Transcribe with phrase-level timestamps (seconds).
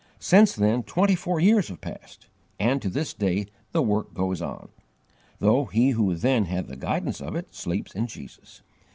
[0.17, 2.25] Since then twenty four years have passed,
[2.59, 4.69] and to this day the work goes on,
[5.37, 8.63] though he who then had the guidance of it sleeps in Jesus.